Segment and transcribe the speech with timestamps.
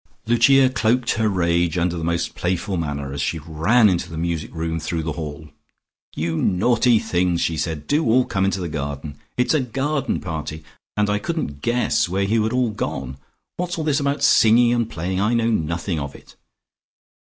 [0.25, 4.51] Lucia cloaked her rage under the most playful manner, as she ran into the music
[4.51, 5.49] room through the hall.
[6.15, 7.85] "You naughty things!" she said.
[7.85, 9.19] "Do all come into the garden!
[9.37, 10.63] It's a garden party,
[10.97, 13.17] and I couldn't guess where you had all gone.
[13.57, 15.19] What's all this about singing and playing?
[15.19, 16.35] I know nothing of it."